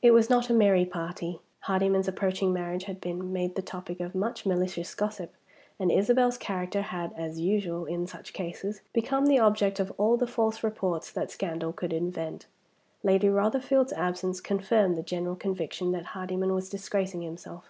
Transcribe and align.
It 0.00 0.12
was 0.12 0.30
not 0.30 0.48
a 0.48 0.54
merry 0.54 0.86
party. 0.86 1.38
Hardyman's 1.64 2.08
approaching 2.08 2.50
marriage 2.50 2.84
had 2.84 2.98
been 2.98 3.30
made 3.30 3.56
the 3.56 3.60
topic 3.60 4.00
of 4.00 4.14
much 4.14 4.46
malicious 4.46 4.94
gossip, 4.94 5.34
and 5.78 5.92
Isabel's 5.92 6.38
character 6.38 6.80
had, 6.80 7.12
as 7.14 7.40
usual 7.40 7.84
in 7.84 8.06
such 8.06 8.32
cases, 8.32 8.80
become 8.94 9.26
the 9.26 9.38
object 9.38 9.78
of 9.78 9.92
all 9.98 10.16
the 10.16 10.26
false 10.26 10.64
reports 10.64 11.12
that 11.12 11.30
scandal 11.30 11.74
could 11.74 11.92
invent. 11.92 12.46
Lady 13.02 13.28
Rotherfield's 13.28 13.92
absence 13.92 14.40
confirmed 14.40 14.96
the 14.96 15.02
general 15.02 15.36
conviction 15.36 15.92
that 15.92 16.06
Hardyman 16.16 16.54
was 16.54 16.70
disgracing 16.70 17.20
himself. 17.20 17.68